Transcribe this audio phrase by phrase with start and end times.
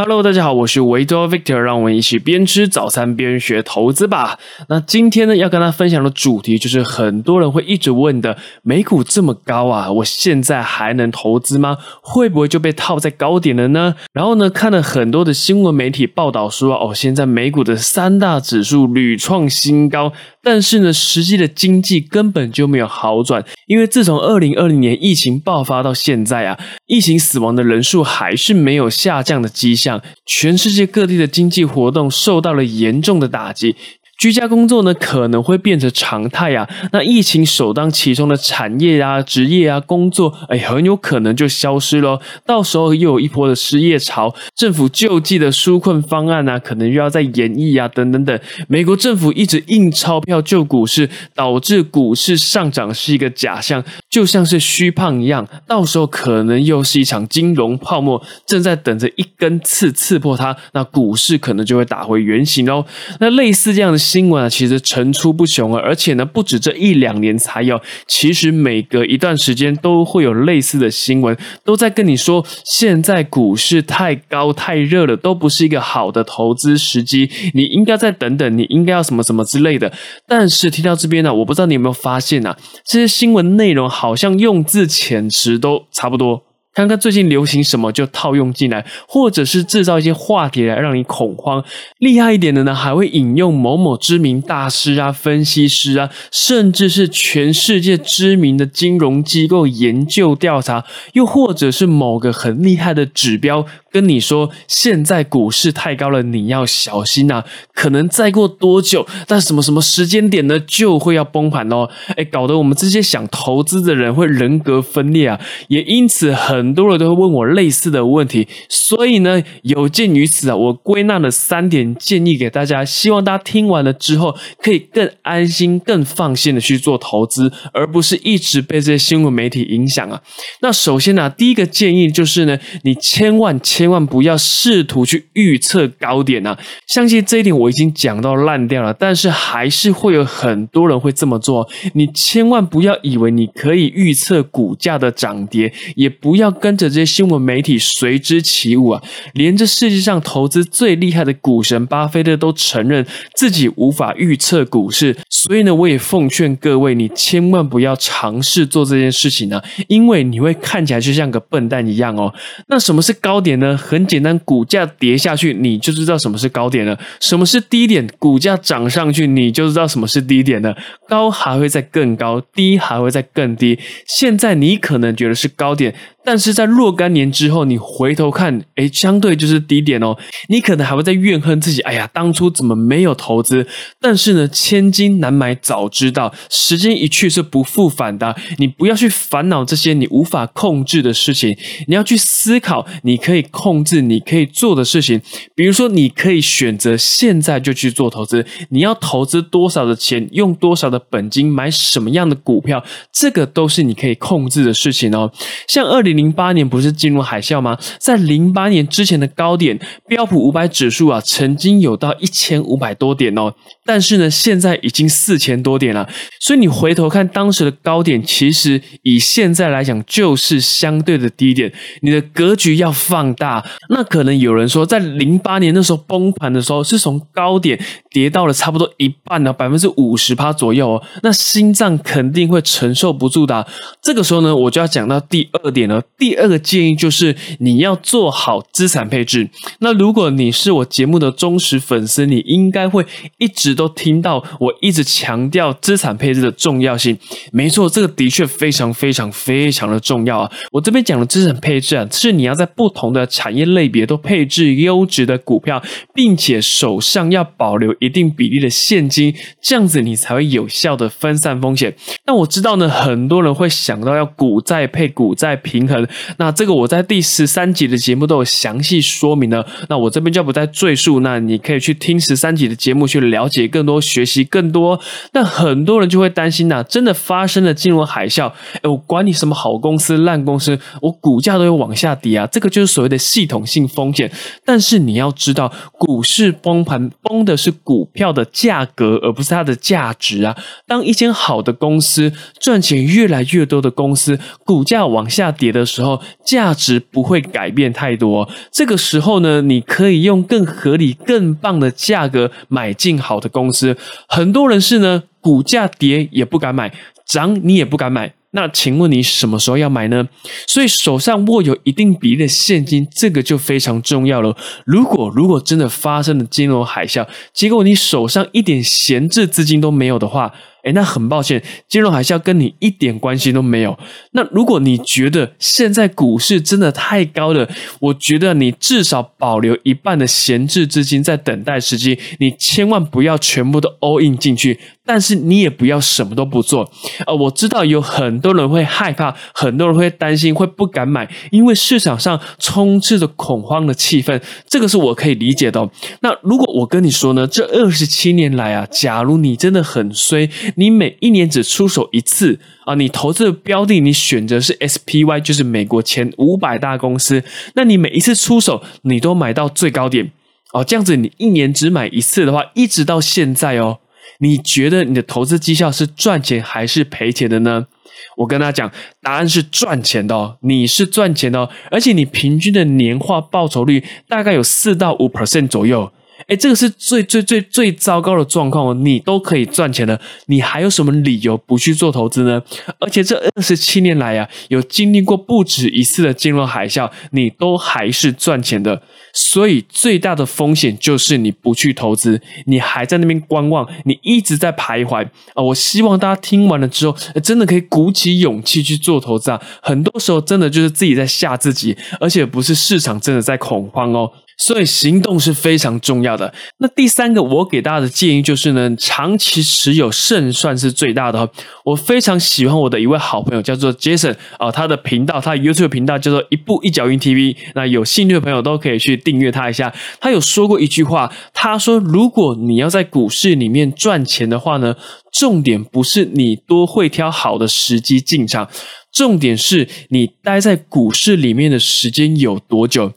[0.00, 4.38] Hello，大家好，我是维多 Victor，让我们一起边吃早餐边学投资吧。
[4.68, 11.78] 那今天呢，要跟大家分享的主题就是很多人会一直问的：美股这么高啊，我现在还能投资吗？
[12.00, 13.96] 会不会就被套在高点了呢？
[14.12, 20.12] 然后呢，看了很多的新闻媒体报道说，哦，现在美股的三大指数屡创新高，
[20.42, 30.00] 但是呢，实际的经济根本就没有好转，因为自从二零二零年疫情爆发到现在啊，疫情死亡的人数还是没有下降的迹象。
[30.24, 33.74] 全世界各地的经济活动受到了严重的打击。
[34.18, 42.20] 居家工作呢可能会变成常态啊，那疫情首当其冲的产业啊、职业啊、工作，哎，很有可能就消失了。
[42.44, 48.36] 到时候又有一波的失业潮，政府救济的纾困方案啊，可能又要再演绎啊，等等等。
[48.66, 55.46] 美国政府一直印钞票救股市，导致股市上涨是一个假象，就像是虚胖一样。
[55.68, 62.84] 到时候可能又是一场金融泡沫，正在等着一根刺刺破它，那股市可能就会打回原形哦。
[63.20, 64.07] 那类似这样的。
[64.08, 79.92] 新闻啊，其实层出不穷啊，而且呢，不止这一两年才有，其实每隔一段时间都会有类似的新闻，都在跟你说，现在股市太高太热了，都不是一个好的投资时机，你应该再等等，你应该要什么什么之类的。
[80.26, 82.56] 但是听到这边呢，我不知道你有没有发现啊，
[82.86, 86.47] 这些新闻内容好像用字遣词都差不多。
[86.74, 91.64] 看看最近流行什么就套用进来，或者是制造一些话题来让你恐慌。
[91.98, 103.66] 厉害一点的呢，还会引用某某知名大师啊、分析师啊，甚至是全世界知名的金融机构研究调查，又或者是某个很厉害的指标。
[103.90, 107.44] 跟你说，现在股市太高了，你要小心啊！
[107.74, 111.88] 可能再过多久，但什么什么时间点呢，就会要崩盘哦！
[112.16, 115.40] 哎，搞得我们这些想投资的人会人格分裂啊！
[115.68, 118.46] 也因此，很多人都会问我类似的问题。
[118.68, 130.20] 所以呢，有鉴于此啊，我归纳了三点建议给大家，希望大家听完了之后，可以更安心、更放心的去做投资，而不是一直被这些新闻媒体影响啊！
[130.60, 136.58] 那首先呢，第一个建议就是呢，你千万千千万不要试图去预测高点啊！
[136.88, 141.64] 相信这一点我已经讲到烂掉了，但是还是会有很多人会这么做。
[141.94, 149.02] 你千万不要以为你可以预测股价的涨跌，也不要跟着这些新闻媒体随之起舞啊！
[149.34, 153.06] 连这世界上投资最厉害的股神巴菲特都承认
[153.36, 162.34] 自己无法预测股市，所以呢，我也奉劝各位，你千万不要尝试做这件事情呢，因为你会看起来就像个笨蛋一样哦。
[162.66, 163.67] 那什么是高点呢？
[163.76, 170.76] 很简单，股价跌下去，你就知道什么是高点了；什么是低点，股价涨上去，你就知道什么是低点了。
[171.08, 173.78] 高还会再更高，低还会再更低。
[174.06, 175.94] 现在你可能觉得是高点。
[176.24, 180.14] 但是在若干年之后，你回头看，哎，相对就是低点哦。
[180.50, 183.66] 你可能还会在怨恨自己，哎呀，当初怎么没有投资？
[183.98, 188.36] 但是呢，千金难买早知道，时间一去是不复返的。
[188.58, 191.56] 你不要去烦恼这些你无法控制的事情，
[191.86, 195.20] 你要去思考你可以控制、你可以做的事情。
[195.54, 198.44] 比如说，你可以选择现在就去做投资。
[198.68, 205.32] 你要投资多少的钱，用多少的本金买什么样的股票，这个都是你可以控制的事情哦。
[205.66, 206.18] 像二零。
[206.18, 207.78] 零八年不是进入海啸吗？
[208.00, 213.54] 在零八年之前的高点，标普五百指数啊，曾经有到一千五百多点哦。
[213.84, 216.08] 但是呢，现在已经四千多点了。
[216.40, 221.72] 所以你回头看当时的高点，其实以现在来讲就是相对的低点。
[222.02, 223.47] 你的格局要放大。
[223.88, 227.78] 那可能有人说，在零八年那时候崩盘的时候，是从高点
[228.10, 231.02] 跌到了差不多一半的百分之五十趴左右哦。
[231.22, 233.66] 那心脏肯定会承受不住的。
[234.02, 236.02] 这个时候呢，我就要讲到第二点了。
[236.16, 239.48] 第二个建议就是你要做好资产配置。
[239.80, 243.06] 那如果你是我节目的忠实粉丝，你应该会
[243.38, 247.16] 一直都听到我一直强调资产配置的重要性。
[247.52, 250.50] 没错，这个的确非常非常非常的重要啊！
[250.72, 255.80] 我这边讲的资产配置啊，是你要在不同的产业类别都配置优质的股票，
[256.12, 259.32] 并且手上要保留一定比例的现金，
[259.62, 261.94] 这样子你才会有效的分散风险。
[262.26, 266.04] 那我知道呢，很多人会想到要股债配股债平衡。
[266.38, 271.20] 那这个我在第十三集的节目都有详细说明了，那我这边就不再赘述。
[271.20, 275.00] 那你可以去听十三集的节目去了解更多、学习更多。
[275.32, 278.50] 那很多人就会担心呐，真的发生了金融海啸，
[278.82, 282.48] 哎，我管你什么好公司、烂公司，我股价都会往下跌啊！
[282.50, 284.30] 这个就是所谓的系统性风险。
[284.64, 290.56] 但是你要知道，股市崩盘崩的是股票的价格，而不是它的价值啊。
[290.86, 298.48] 当一间好的公司赚钱越来越多的公司，股价往下跌的时候，价值不会改变太多。
[298.72, 303.96] 这个时候呢，你可以用更合理、更棒的价格买进好的公司。
[304.28, 306.92] 很多人是呢，股价跌也不敢买，
[307.26, 308.37] 涨你也不敢买。
[308.52, 310.26] 那请问你什么时候要买呢？
[310.66, 314.56] 所以手上握有一定比例的现金，这个就非常重要了。
[314.86, 320.54] 如果如果真的发生了金融海啸，结果你手上一点闲置资金都没有的话，
[320.88, 323.98] 哎，那很抱歉，金融海啸跟你一点关系都没有。
[324.32, 327.68] 那如果你觉得现在股市真的太高了，
[328.00, 334.80] 我觉得你至少保留一半的闲置资金在等待时机，你千万不要全部都 all in 进去。
[335.04, 336.86] 但是你也不要什么都不做
[337.24, 344.38] 呃，我知道有很多人会害怕，很多人会担心，会不敢买，因为市场上充斥着恐慌的气氛，
[344.68, 345.88] 这个是我可以理解的。
[346.20, 350.46] 那如果我跟你说呢，这二十七年来啊，假如你真的很衰，
[350.78, 357.42] 你每一年只出手一次啊，你投资的标的你选择是 SPY，就是美国前五百大公司，
[357.74, 360.30] 那你每一次出手你都买到最高点
[360.72, 363.98] 哦，这样子你一年只买一次的话，一直到现在哦。
[364.40, 367.88] 你觉得你的投资绩效是赚钱还是赔钱的呢？
[368.36, 368.88] 我跟他讲，
[369.20, 376.12] 答案是赚钱的哦，你是赚钱的哦，而且你平均的年化报酬率大概有四到五 percent 左右。
[376.48, 379.04] 哎，这个是最最最最糟糕的状况！
[379.04, 382.62] 你都可以赚钱了，你还有什么理由不去做投资呢？
[382.98, 389.02] 而且这二十七年来啊，有经历过不止一次的金融海啸，你都还是赚钱的。
[389.34, 395.62] 所以最大的风险就是你不去投资，你还在那边观望，你一直在徘徊啊！
[395.62, 399.60] 我希望大家听完了之后，真的可以鼓起勇气去做投资啊！
[399.82, 404.32] 很多时候真的就是自己在吓自己，而且不是市场真的在恐慌哦。
[404.58, 406.52] 所以行动是非常重要的。
[406.78, 411.48] 那第三个，我给大家的建议就是呢，长期持有胜算是最大的。
[411.84, 417.56] 我非常喜欢我的一位好朋友，叫做 Jason 啊，他的频道，他 YouTube 频道叫做一步一脚印 TV。
[417.74, 419.94] 那有兴趣的朋友都可以去订阅他一下。
[420.20, 424.96] 他有说过一句话，他说：“如果你要在股市里面赚钱的话呢，
[425.32, 428.68] 重点不是你多会挑好的时机进场，
[429.12, 433.12] 重点是你待在股市里面的时间有多久。”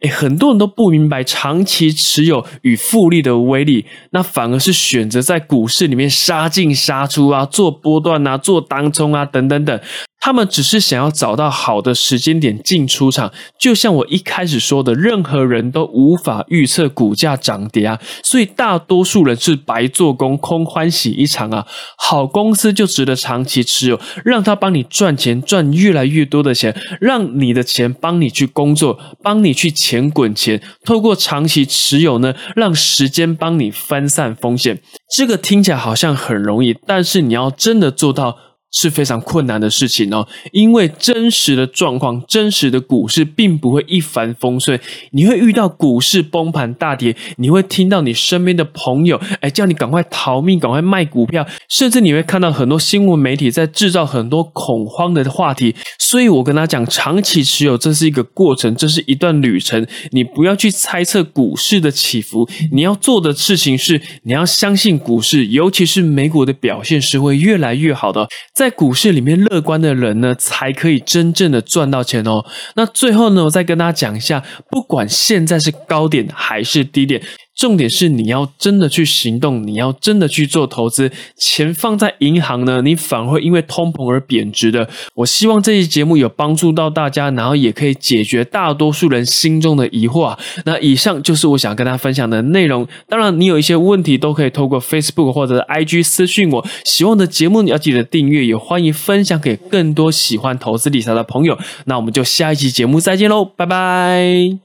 [0.00, 9.78] 哎，很多人都不明白长期持有与复利的威力，那反而是选择在股市里面杀进杀出啊，做波段啊，做当冲啊，等等等。
[10.20, 21.66] 他们只是想要找到好的时间点进出场，就像我一开始说的，任何人都无法预测股价涨跌啊，所以大多数人是白做工，空欢喜一场啊。
[21.96, 30.60] 好公司就值得长期持有，让他帮你赚钱，赚越来越多的钱，让你的钱帮你去工作，帮你去钱滚钱。
[30.84, 34.82] 透过长期持有呢，让时间帮你分散风险。
[35.16, 38.36] 这个听起来好像很容易，但是你要真的做到。
[38.70, 44.78] 是非常困难的事情哦，因为真实的状况、真实的股市并不会一帆风顺，
[45.12, 55.74] 你会遇到股市崩盘大跌，你会听到你身边的朋友哎叫你赶快逃命、赶快卖股票，甚至你会看到很多新闻媒体在制造很多恐慌的话题。
[55.98, 68.28] 所以我跟他讲，长期持有这是一个过程，这是一段旅程，你不要去猜测股市的起伏，你要做的事情是你要相信股市，尤其是美股的表现是会越来越好的。
[68.60, 72.44] 在股市里面乐观的人呢，才可以真正的赚到钱哦。
[72.74, 77.22] 那最后呢，我再跟大家讲一下，不管现在是高点还是低点。
[77.60, 81.12] 重点是你要真的去行动，你要真的去做投资。
[81.36, 84.88] 钱放在银行呢，你反而会因为通膨而贬值的。
[85.12, 90.38] 我希望这期节目有帮助到大家，然后也可以解决大多数人心中的疑惑啊。
[90.64, 92.88] 那以上就是我想跟大家分享的内容。
[93.06, 96.66] 当然，你有一些问题都可以透过 Facebook 或者 IG 私讯我。
[96.86, 101.58] 喜欢的节目你要记得订阅，也欢迎分享给更多喜欢投资理财的朋友。
[101.84, 104.60] 那我们就下一期节目再见喽，拜拜。